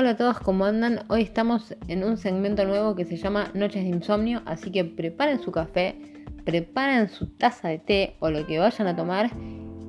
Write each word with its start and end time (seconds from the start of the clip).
Hola 0.00 0.10
a 0.10 0.16
todos, 0.16 0.38
¿cómo 0.38 0.64
andan? 0.64 1.00
Hoy 1.08 1.22
estamos 1.22 1.74
en 1.88 2.04
un 2.04 2.18
segmento 2.18 2.64
nuevo 2.64 2.94
que 2.94 3.04
se 3.04 3.16
llama 3.16 3.50
Noches 3.52 3.82
de 3.82 3.88
Insomnio, 3.88 4.42
así 4.46 4.70
que 4.70 4.84
preparen 4.84 5.42
su 5.42 5.50
café, 5.50 5.96
preparen 6.44 7.08
su 7.08 7.26
taza 7.26 7.66
de 7.66 7.78
té 7.80 8.14
o 8.20 8.30
lo 8.30 8.46
que 8.46 8.60
vayan 8.60 8.86
a 8.86 8.94
tomar, 8.94 9.32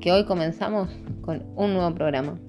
que 0.01 0.11
hoy 0.11 0.25
comenzamos 0.25 0.89
con 1.21 1.43
un 1.55 1.75
nuevo 1.75 1.93
programa. 1.93 2.39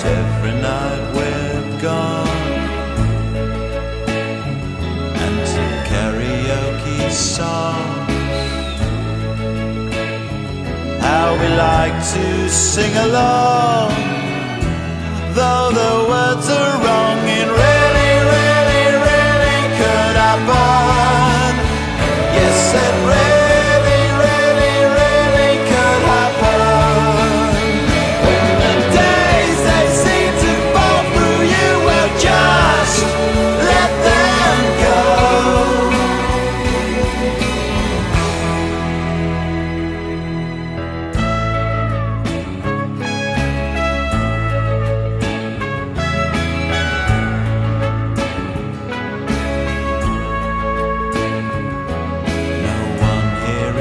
Sold 0.00 0.12
every 0.12 0.52
night 0.60 1.14
we're 1.14 1.80
gone. 1.80 2.28
And 5.22 5.48
some 5.48 5.84
karaoke 5.90 7.10
songs 7.10 8.06
how 11.00 11.34
we 11.40 11.48
like 11.48 11.94
to 12.14 12.48
sing 12.48 12.96
along, 12.96 13.92
though 15.34 15.70
the 15.72 16.05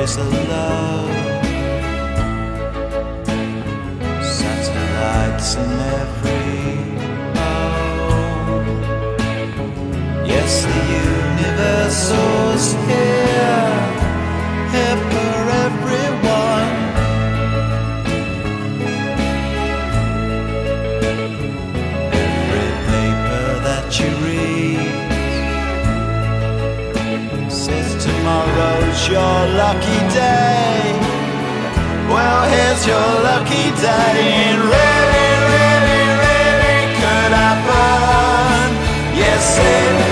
there's 0.06 0.17
a 0.17 0.23
love. 0.23 1.09
Satellites 4.23 5.56
in 5.56 5.72
every 6.00 6.45
home. 7.39 8.67
Yes, 10.28 10.52
the 10.66 10.80
universe 11.10 11.98
soars 12.08 12.73
here. 12.88 13.05
Your 29.15 29.39
lucky 29.64 29.99
day. 30.11 30.92
Well, 32.11 32.42
here's 32.53 32.83
your 32.86 33.11
lucky 33.30 33.67
day. 33.87 34.17
It 34.49 34.58
really, 34.76 35.30
really, 35.53 36.03
really 36.23 36.81
could 36.99 37.31
happen. 37.43 38.67
Yes, 39.15 39.45
it 39.58 40.05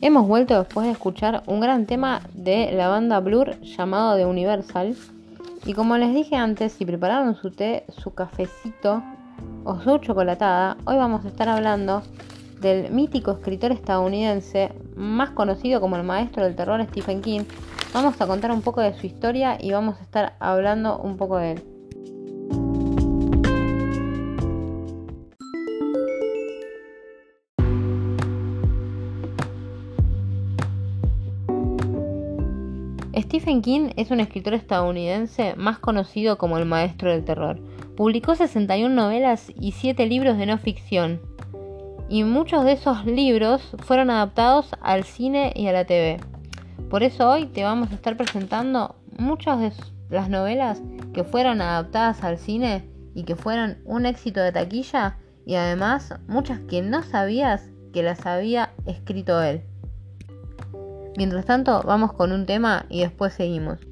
Hemos 0.00 0.28
vuelto 0.28 0.56
después 0.56 0.86
de 0.86 0.92
escuchar 0.92 1.42
un 1.46 1.58
gran 1.58 1.84
tema 1.86 2.20
de 2.32 2.70
la 2.70 2.86
banda 2.86 3.18
Blur 3.18 3.60
llamado 3.62 4.16
The 4.16 4.26
Universal. 4.26 4.96
Y 5.66 5.74
como 5.74 5.98
les 5.98 6.14
dije 6.14 6.36
antes, 6.36 6.72
si 6.72 6.86
prepararon 6.86 7.34
su 7.34 7.50
té, 7.50 7.84
su 7.88 8.14
cafecito 8.14 9.02
o 9.64 9.80
su 9.80 9.98
chocolatada, 9.98 10.76
hoy 10.84 10.94
vamos 10.94 11.24
a 11.24 11.28
estar 11.28 11.48
hablando 11.48 12.04
del 12.60 12.92
mítico 12.92 13.32
escritor 13.32 13.72
estadounidense 13.72 14.70
más 14.94 15.30
conocido 15.30 15.80
como 15.80 15.96
el 15.96 16.04
maestro 16.04 16.44
del 16.44 16.54
terror 16.54 16.80
Stephen 16.90 17.20
King. 17.20 17.40
Vamos 17.92 18.20
a 18.20 18.28
contar 18.28 18.52
un 18.52 18.62
poco 18.62 18.80
de 18.80 18.94
su 18.94 19.04
historia 19.04 19.58
y 19.60 19.72
vamos 19.72 19.98
a 19.98 20.04
estar 20.04 20.34
hablando 20.38 20.98
un 20.98 21.16
poco 21.16 21.38
de 21.38 21.52
él. 21.52 21.77
Stephen 33.20 33.62
King 33.62 33.90
es 33.96 34.10
un 34.10 34.20
escritor 34.20 34.54
estadounidense 34.54 35.54
más 35.56 35.78
conocido 35.78 36.38
como 36.38 36.58
el 36.58 36.64
maestro 36.64 37.10
del 37.10 37.24
terror, 37.24 37.60
Publicó 37.98 38.36
61 38.36 38.94
novelas 38.94 39.50
y 39.60 39.72
7 39.72 40.06
libros 40.06 40.38
de 40.38 40.46
no 40.46 40.56
ficción. 40.56 41.20
Y 42.08 42.22
muchos 42.22 42.64
de 42.64 42.70
esos 42.70 43.04
libros 43.06 43.74
fueron 43.80 44.10
adaptados 44.10 44.70
al 44.80 45.02
cine 45.02 45.52
y 45.56 45.66
a 45.66 45.72
la 45.72 45.84
TV. 45.84 46.20
Por 46.90 47.02
eso 47.02 47.28
hoy 47.28 47.46
te 47.46 47.64
vamos 47.64 47.90
a 47.90 47.96
estar 47.96 48.16
presentando 48.16 48.94
muchas 49.18 49.58
de 49.58 49.72
las 50.10 50.28
novelas 50.28 50.80
que 51.12 51.24
fueron 51.24 51.60
adaptadas 51.60 52.22
al 52.22 52.38
cine 52.38 52.88
y 53.16 53.24
que 53.24 53.34
fueron 53.34 53.78
un 53.84 54.06
éxito 54.06 54.40
de 54.42 54.52
taquilla 54.52 55.16
y 55.44 55.56
además 55.56 56.14
muchas 56.28 56.60
que 56.60 56.82
no 56.82 57.02
sabías 57.02 57.68
que 57.92 58.04
las 58.04 58.26
había 58.26 58.74
escrito 58.86 59.42
él. 59.42 59.62
Mientras 61.18 61.46
tanto, 61.46 61.82
vamos 61.82 62.12
con 62.12 62.30
un 62.30 62.46
tema 62.46 62.86
y 62.88 63.00
después 63.00 63.34
seguimos. 63.34 63.87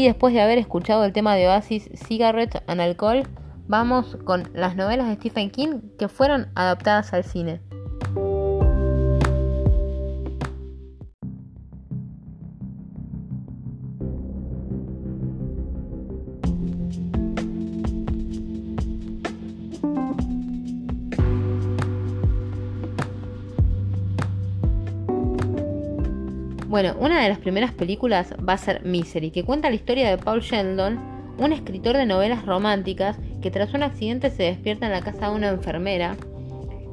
Sí, 0.00 0.06
después 0.06 0.32
de 0.32 0.40
haber 0.40 0.56
escuchado 0.56 1.04
el 1.04 1.12
tema 1.12 1.34
de 1.34 1.46
Oasis, 1.46 1.90
Cigarette 1.94 2.62
and 2.66 2.80
Alcohol, 2.80 3.24
vamos 3.68 4.16
con 4.24 4.48
las 4.54 4.74
novelas 4.74 5.08
de 5.08 5.16
Stephen 5.16 5.50
King 5.50 5.80
que 5.98 6.08
fueron 6.08 6.48
adaptadas 6.54 7.12
al 7.12 7.22
cine. 7.22 7.60
Bueno, 26.80 26.96
una 26.98 27.22
de 27.22 27.28
las 27.28 27.36
primeras 27.36 27.72
películas 27.72 28.34
va 28.36 28.54
a 28.54 28.56
ser 28.56 28.86
Misery, 28.86 29.30
que 29.32 29.44
cuenta 29.44 29.68
la 29.68 29.76
historia 29.76 30.08
de 30.08 30.16
Paul 30.16 30.40
Sheldon, 30.40 30.98
un 31.36 31.52
escritor 31.52 31.94
de 31.94 32.06
novelas 32.06 32.46
románticas 32.46 33.18
que 33.42 33.50
tras 33.50 33.74
un 33.74 33.82
accidente 33.82 34.30
se 34.30 34.44
despierta 34.44 34.86
en 34.86 34.92
la 34.92 35.02
casa 35.02 35.28
de 35.28 35.36
una 35.36 35.50
enfermera 35.50 36.16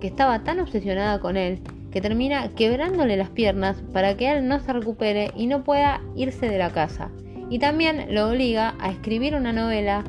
que 0.02 0.08
estaba 0.08 0.44
tan 0.44 0.60
obsesionada 0.60 1.22
con 1.22 1.38
él 1.38 1.62
que 1.90 2.02
termina 2.02 2.50
quebrándole 2.50 3.16
las 3.16 3.30
piernas 3.30 3.82
para 3.94 4.18
que 4.18 4.30
él 4.30 4.46
no 4.50 4.60
se 4.60 4.74
recupere 4.74 5.32
y 5.38 5.48
no 5.48 5.64
pueda 5.64 6.02
irse 6.18 6.50
de 6.50 6.58
la 6.58 6.72
casa. 6.72 7.10
Y 7.50 7.60
también 7.60 8.14
lo 8.14 8.30
obliga 8.30 8.76
a 8.82 8.92
escribir 8.92 9.36
una 9.36 9.54
novela 9.54 10.04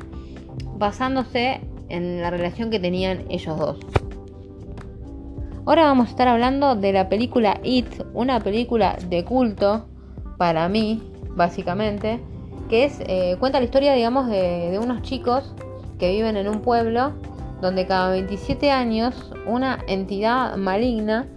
basándose 0.77 1.61
en 1.87 2.21
la 2.21 2.31
relación 2.31 2.69
que 2.69 2.81
tenían 2.81 3.23
ellos 3.29 3.57
dos. 3.57 3.79
Ahora 5.69 5.83
vamos 5.83 6.07
a 6.07 6.09
estar 6.09 6.27
hablando 6.27 6.73
de 6.73 6.91
la 6.91 7.09
película 7.09 7.59
It, 7.61 7.85
una 8.15 8.39
película 8.39 8.97
de 9.07 9.23
culto 9.23 9.85
para 10.39 10.67
mí, 10.67 10.99
básicamente, 11.35 12.19
que 12.71 12.85
es 12.85 12.99
eh, 13.01 13.35
cuenta 13.39 13.59
la 13.59 13.65
historia, 13.65 13.93
digamos, 13.93 14.29
de, 14.29 14.79
unos 14.81 15.03
chicos 15.03 15.53
que 15.99 16.09
viven 16.09 16.37
en 16.37 16.49
un 16.49 16.61
pueblo 16.61 17.11
donde 17.61 17.85
cada 17.85 18.09
27 18.09 18.71
años 18.71 19.31
una 19.45 19.77
entidad 19.87 20.55
maligna 20.55 21.27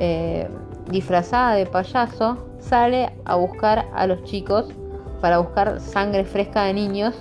eh, 0.00 0.48
disfrazada 0.90 1.54
de 1.54 1.64
payaso 1.64 2.48
sale 2.58 3.12
a 3.24 3.36
buscar 3.36 3.86
a 3.94 4.08
los 4.08 4.24
chicos 4.24 4.72
para 5.20 5.38
buscar 5.38 5.78
sangre 5.78 6.24
fresca 6.24 6.64
de 6.64 6.74
niños. 6.74 7.14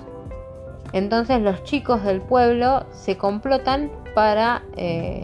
Entonces 0.91 1.39
los 1.39 1.63
chicos 1.65 2.03
del 2.03 2.19
pueblo 2.19 2.87
se 2.89 3.15
complotan 3.15 3.91
para 4.15 4.63
eh, 4.75 5.21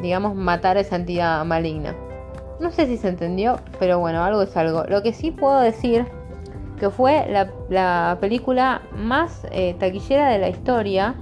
digamos, 0.00 0.34
matar 0.34 0.76
a 0.76 0.80
esa 0.80 0.96
entidad 0.96 1.44
maligna. 1.44 1.94
No 2.60 2.70
sé 2.70 2.86
si 2.86 2.96
se 2.96 3.08
entendió, 3.08 3.60
pero 3.78 3.98
bueno, 3.98 4.22
algo 4.24 4.42
es 4.42 4.56
algo. 4.56 4.84
Lo 4.84 5.02
que 5.02 5.12
sí 5.12 5.30
puedo 5.30 5.60
decir 5.60 6.06
que 6.78 6.90
fue 6.90 7.26
la, 7.68 8.18
película 8.20 8.82
más 8.94 9.46
eh, 9.50 9.74
taquillera 9.78 10.28
de 10.28 10.38
la 10.38 10.48
historia 10.48 11.14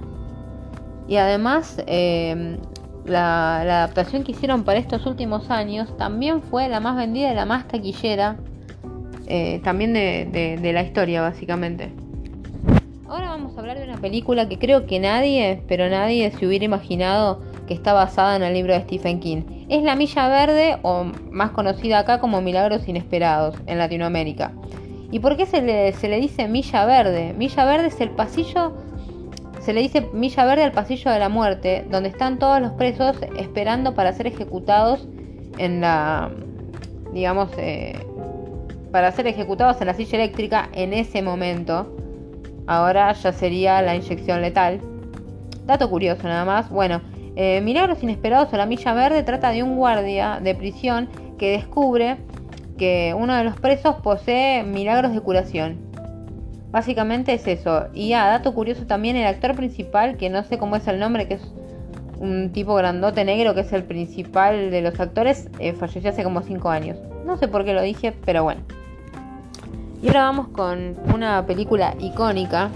y 1.07 1.17
además 1.17 1.81
em, 1.87 2.57
la, 3.05 3.61
adaptación 3.61 4.23
que 4.23 4.31
hicieron 4.31 4.63
para 4.63 4.79
estos 4.79 5.05
últimos 5.05 5.49
años 5.49 5.95
también 5.97 6.41
fue 6.41 6.67
la 6.67 6.79
más 6.79 6.97
vendida 6.97 7.31
y 7.31 7.35
la 7.35 7.45
más 7.45 7.67
taquillera 7.67 8.37
eh, 9.27 9.61
también 9.63 9.93
de, 9.93 10.59
de 10.61 10.73
la 10.73 10.83
historia 10.83 11.21
básicamente. 11.21 11.91
Ahora 13.07 13.29
vamos 13.29 13.55
a 13.55 13.59
hablar 13.59 13.77
de 13.77 13.85
una 13.85 13.97
película 13.97 14.49
que 14.49 14.57
creo 14.57 14.85
que 14.85 14.99
nadie, 14.99 15.63
pero 15.67 15.89
nadie 15.89 16.31
se 16.31 16.47
hubiera 16.47 16.65
imaginado 16.65 17.41
que 17.67 17.73
está 17.73 17.93
basada 17.93 18.35
en 18.35 18.43
el 18.43 18.53
libro 18.53 18.73
de 18.73 18.81
Stephen 18.81 19.19
King. 19.19 19.65
Es 19.69 19.83
La 19.83 19.95
Milla 19.95 20.27
Verde, 20.27 20.77
o 20.81 21.05
más 21.31 21.51
conocida 21.51 21.99
acá 21.99 22.19
como 22.19 22.41
Milagros 22.41 22.87
Inesperados, 22.87 23.55
en 23.65 23.77
Latinoamérica. 23.77 24.53
¿Y 25.11 25.19
por 25.19 25.37
qué 25.37 25.45
se 25.45 25.61
le, 25.61 25.93
se 25.93 26.09
le 26.09 26.19
dice 26.19 26.47
Milla 26.47 26.85
Verde? 26.85 27.33
Milla 27.37 27.65
Verde 27.65 27.87
es 27.87 28.01
el 28.01 28.09
pasillo, 28.09 28.73
se 29.59 29.73
le 29.73 29.81
dice 29.81 30.07
Milla 30.13 30.45
Verde 30.45 30.63
al 30.63 30.71
pasillo 30.71 31.11
de 31.11 31.19
la 31.19 31.29
muerte, 31.29 31.85
donde 31.89 32.09
están 32.09 32.37
todos 32.37 32.61
los 32.61 32.73
presos 32.73 33.17
esperando 33.37 33.95
para 33.95 34.13
ser 34.13 34.27
ejecutados 34.27 35.07
en 35.57 35.81
la, 35.81 36.29
digamos, 37.13 37.49
eh, 37.57 37.97
para 38.91 39.11
ser 39.11 39.27
ejecutados 39.27 39.81
en 39.81 39.87
la 39.87 39.93
silla 39.93 40.17
eléctrica 40.17 40.69
en 40.73 40.93
ese 40.93 41.21
momento. 41.21 41.95
Ahora 42.67 43.11
ya 43.13 43.31
sería 43.31 43.81
la 43.81 43.95
inyección 43.95 44.41
letal. 44.41 44.79
Dato 45.65 45.89
curioso 45.89 46.23
nada 46.27 46.45
más. 46.45 46.69
Bueno, 46.69 47.01
eh, 47.35 47.61
Milagros 47.61 48.01
Inesperados 48.01 48.53
o 48.53 48.57
La 48.57 48.65
Milla 48.65 48.93
Verde 48.93 49.23
trata 49.23 49.51
de 49.51 49.63
un 49.63 49.75
guardia 49.75 50.39
de 50.41 50.55
prisión 50.55 51.09
que 51.37 51.51
descubre 51.51 52.17
que 52.77 53.15
uno 53.17 53.35
de 53.35 53.43
los 53.43 53.59
presos 53.59 53.95
posee 53.95 54.63
milagros 54.63 55.13
de 55.13 55.21
curación. 55.21 55.77
Básicamente 56.71 57.33
es 57.33 57.47
eso. 57.47 57.87
Y 57.93 58.13
a 58.13 58.25
dato 58.25 58.53
curioso 58.53 58.85
también, 58.85 59.15
el 59.15 59.25
actor 59.25 59.55
principal, 59.55 60.17
que 60.17 60.29
no 60.29 60.43
sé 60.43 60.57
cómo 60.57 60.75
es 60.75 60.87
el 60.87 60.99
nombre, 60.99 61.27
que 61.27 61.35
es 61.35 61.53
un 62.19 62.51
tipo 62.51 62.75
grandote 62.75 63.23
negro, 63.23 63.53
que 63.53 63.61
es 63.61 63.71
el 63.73 63.83
principal 63.83 64.71
de 64.71 64.81
los 64.81 64.99
actores, 64.99 65.49
eh, 65.59 65.73
falleció 65.73 66.09
hace 66.09 66.23
como 66.23 66.41
5 66.41 66.69
años. 66.69 66.97
No 67.25 67.37
sé 67.37 67.47
por 67.47 67.63
qué 67.65 67.73
lo 67.73 67.81
dije, 67.81 68.13
pero 68.25 68.43
bueno. 68.43 68.61
Y 70.01 70.07
ahora 70.07 70.23
vamos 70.23 70.49
con 70.49 70.95
una 71.13 71.45
película 71.45 71.95
icónica, 71.99 72.69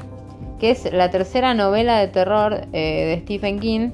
que 0.59 0.71
es 0.71 0.91
la 0.91 1.09
tercera 1.09 1.53
novela 1.53 1.99
de 1.99 2.07
terror 2.07 2.67
eh, 2.73 3.05
de 3.05 3.21
Stephen 3.23 3.59
King, 3.59 3.89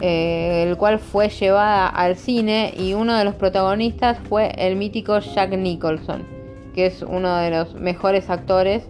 eh, 0.00 0.64
el 0.68 0.76
cual 0.76 0.98
fue 0.98 1.28
llevada 1.28 1.88
al 1.88 2.16
cine 2.16 2.72
y 2.76 2.94
uno 2.94 3.16
de 3.16 3.24
los 3.24 3.34
protagonistas 3.34 4.18
fue 4.28 4.52
el 4.56 4.76
mítico 4.76 5.18
Jack 5.18 5.50
Nicholson, 5.56 6.24
que 6.74 6.86
es 6.86 7.02
uno 7.02 7.36
de 7.38 7.50
los 7.50 7.74
mejores 7.74 8.30
actores. 8.30 8.88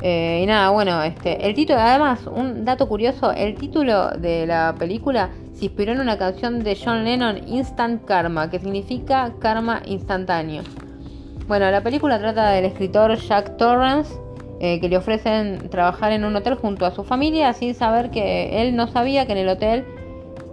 Eh, 0.00 0.40
y 0.44 0.46
nada, 0.46 0.70
bueno, 0.70 1.02
este, 1.02 1.44
el 1.44 1.54
título, 1.54 1.80
además, 1.80 2.20
un 2.26 2.64
dato 2.64 2.88
curioso, 2.88 3.32
el 3.32 3.56
título 3.56 4.10
de 4.10 4.46
la 4.46 4.76
película 4.78 5.30
se 5.54 5.64
inspiró 5.64 5.90
en 5.90 6.00
una 6.00 6.16
canción 6.16 6.62
de 6.62 6.78
John 6.80 7.04
Lennon, 7.04 7.48
Instant 7.48 8.04
Karma, 8.04 8.48
que 8.48 8.60
significa 8.60 9.32
karma 9.40 9.82
instantáneo. 9.86 10.62
Bueno, 11.48 11.68
la 11.70 11.82
película 11.82 12.20
trata 12.20 12.50
del 12.50 12.66
escritor 12.66 13.16
Jack 13.16 13.56
Torrance, 13.56 14.14
eh, 14.60 14.78
que 14.80 14.88
le 14.88 14.96
ofrecen 14.96 15.68
trabajar 15.70 16.12
en 16.12 16.24
un 16.24 16.36
hotel 16.36 16.54
junto 16.54 16.86
a 16.86 16.92
su 16.92 17.02
familia 17.02 17.52
sin 17.54 17.74
saber 17.74 18.10
que 18.10 18.62
él 18.62 18.76
no 18.76 18.86
sabía 18.86 19.26
que 19.26 19.32
en 19.32 19.38
el 19.38 19.48
hotel 19.48 19.84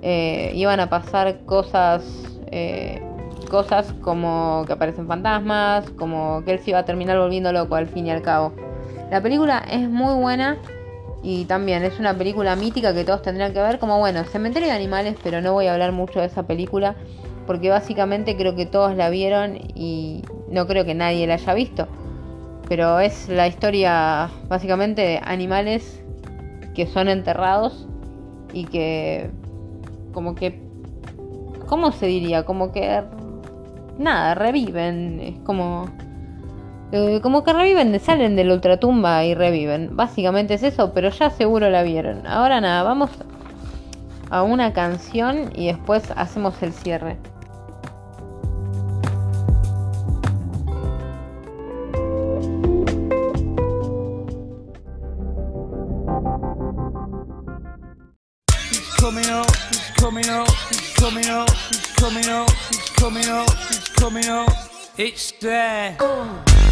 eh, 0.07 0.51
iban 0.53 0.79
a 0.79 0.87
pasar 0.87 1.45
cosas, 1.45 2.03
eh, 2.51 3.01
cosas 3.49 3.91
como 4.01 4.63
que 4.67 4.73
aparecen 4.73 5.07
fantasmas, 5.07 5.89
como 5.97 6.43
que 6.45 6.51
él 6.51 6.59
se 6.59 6.69
iba 6.69 6.79
a 6.79 6.85
terminar 6.85 7.17
volviendo 7.17 7.51
loco 7.51 7.73
al 7.73 7.87
fin 7.87 8.05
y 8.05 8.11
al 8.11 8.21
cabo. 8.21 8.53
La 9.09 9.23
película 9.23 9.65
es 9.67 9.89
muy 9.89 10.13
buena 10.13 10.57
y 11.23 11.45
también 11.45 11.83
es 11.83 11.99
una 11.99 12.15
película 12.15 12.55
mítica 12.55 12.93
que 12.93 13.03
todos 13.03 13.23
tendrían 13.23 13.51
que 13.51 13.59
ver, 13.59 13.79
como 13.79 13.97
bueno, 13.97 14.23
Cementerio 14.25 14.67
de 14.69 14.75
Animales, 14.75 15.15
pero 15.23 15.41
no 15.41 15.53
voy 15.53 15.65
a 15.65 15.73
hablar 15.73 15.91
mucho 15.91 16.19
de 16.19 16.27
esa 16.27 16.43
película 16.43 16.95
porque 17.47 17.71
básicamente 17.71 18.37
creo 18.37 18.55
que 18.55 18.67
todos 18.67 18.95
la 18.95 19.09
vieron 19.09 19.57
y 19.73 20.21
no 20.49 20.67
creo 20.67 20.85
que 20.85 20.93
nadie 20.93 21.25
la 21.25 21.33
haya 21.33 21.53
visto. 21.55 21.87
Pero 22.69 22.99
es 22.99 23.27
la 23.27 23.47
historia 23.47 24.29
básicamente 24.47 25.01
de 25.01 25.21
animales 25.23 26.03
que 26.75 26.85
son 26.85 27.09
enterrados 27.09 27.87
y 28.53 28.65
que 28.65 29.31
como 30.15 30.33
que, 30.33 30.59
¿cómo 31.67 31.91
se 31.91 32.07
diría? 32.07 32.45
Como 32.45 32.71
que, 32.71 33.03
nada, 33.99 34.33
reviven, 34.33 35.19
es 35.19 35.39
como... 35.41 35.85
Eh, 36.91 37.19
como 37.21 37.43
que 37.43 37.51
reviven, 37.51 37.99
salen 37.99 38.35
de 38.35 38.45
la 38.45 38.53
ultratumba 38.53 39.25
y 39.25 39.35
reviven. 39.35 39.95
Básicamente 39.95 40.53
es 40.53 40.63
eso, 40.63 40.93
pero 40.93 41.09
ya 41.09 41.29
seguro 41.29 41.69
la 41.69 41.83
vieron. 41.83 42.25
Ahora 42.25 42.61
nada, 42.61 42.83
vamos 42.83 43.09
a 44.29 44.43
una 44.43 44.71
canción 44.71 45.51
y 45.53 45.67
después 45.67 46.11
hacemos 46.15 46.63
el 46.63 46.71
cierre. 46.71 47.17
Coming 60.05 60.29
up, 60.29 60.47
it's 60.69 60.93
coming 60.93 61.25
up, 61.25 61.49
it's 61.49 61.95
coming 61.95 62.29
up, 62.29 62.47
it's 62.69 62.89
coming 62.91 63.27
up, 63.27 63.49
it's 63.71 63.89
coming 63.89 64.27
up. 64.27 64.49
It's 64.97 65.31
there. 65.41 65.97
Oh. 65.99 66.64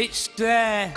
It's 0.00 0.28
there. 0.36 0.92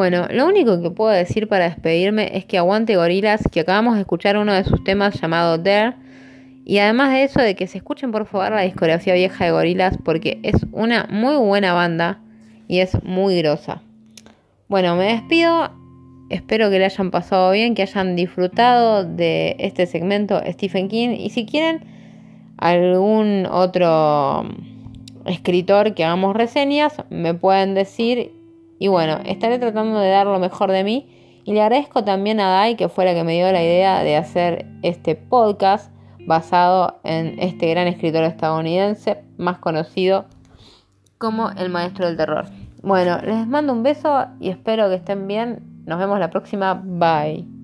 Bueno, 0.00 0.28
lo 0.30 0.46
único 0.46 0.80
que 0.80 0.90
puedo 0.90 1.10
decir 1.10 1.46
para 1.46 1.66
despedirme 1.66 2.30
es 2.34 2.46
que 2.46 2.56
aguante 2.56 2.96
Gorilas, 2.96 3.42
que 3.52 3.60
acabamos 3.60 3.96
de 3.96 4.00
escuchar 4.00 4.38
uno 4.38 4.54
de 4.54 4.64
sus 4.64 4.82
temas 4.82 5.20
llamado 5.20 5.58
Dare. 5.58 5.94
Y 6.64 6.78
además 6.78 7.12
de 7.12 7.24
eso, 7.24 7.42
de 7.42 7.54
que 7.54 7.66
se 7.66 7.76
escuchen 7.76 8.10
por 8.10 8.24
favor 8.24 8.50
la 8.50 8.62
discografía 8.62 9.12
vieja 9.12 9.44
de 9.44 9.50
Gorilas, 9.50 9.98
porque 10.02 10.40
es 10.42 10.54
una 10.72 11.06
muy 11.10 11.36
buena 11.36 11.74
banda 11.74 12.18
y 12.66 12.78
es 12.78 12.96
muy 13.04 13.36
grosa. 13.42 13.82
Bueno, 14.68 14.96
me 14.96 15.04
despido. 15.04 15.70
Espero 16.30 16.70
que 16.70 16.78
le 16.78 16.86
hayan 16.86 17.10
pasado 17.10 17.52
bien, 17.52 17.74
que 17.74 17.82
hayan 17.82 18.16
disfrutado 18.16 19.04
de 19.04 19.54
este 19.58 19.84
segmento 19.84 20.40
Stephen 20.46 20.88
King. 20.88 21.10
Y 21.10 21.28
si 21.28 21.44
quieren 21.44 21.84
algún 22.56 23.44
otro 23.44 24.48
escritor 25.26 25.92
que 25.92 26.06
hagamos 26.06 26.34
reseñas, 26.34 27.04
me 27.10 27.34
pueden 27.34 27.74
decir. 27.74 28.39
Y 28.80 28.88
bueno, 28.88 29.20
estaré 29.26 29.58
tratando 29.58 30.00
de 30.00 30.08
dar 30.08 30.26
lo 30.26 30.40
mejor 30.40 30.72
de 30.72 30.82
mí. 30.82 31.06
Y 31.44 31.52
le 31.52 31.62
agradezco 31.62 32.02
también 32.02 32.40
a 32.40 32.48
Dai, 32.48 32.76
que 32.76 32.88
fue 32.88 33.04
la 33.04 33.14
que 33.14 33.22
me 33.22 33.34
dio 33.34 33.52
la 33.52 33.62
idea 33.62 34.02
de 34.02 34.16
hacer 34.16 34.66
este 34.82 35.14
podcast 35.14 35.92
basado 36.26 36.98
en 37.04 37.38
este 37.38 37.68
gran 37.68 37.86
escritor 37.88 38.24
estadounidense, 38.24 39.22
más 39.36 39.58
conocido 39.58 40.24
como 41.18 41.50
el 41.50 41.68
maestro 41.68 42.06
del 42.06 42.16
terror. 42.16 42.46
Bueno, 42.82 43.18
les 43.22 43.46
mando 43.46 43.74
un 43.74 43.82
beso 43.82 44.26
y 44.40 44.48
espero 44.48 44.88
que 44.88 44.94
estén 44.94 45.26
bien. 45.26 45.82
Nos 45.84 45.98
vemos 45.98 46.18
la 46.18 46.30
próxima. 46.30 46.80
Bye. 46.82 47.59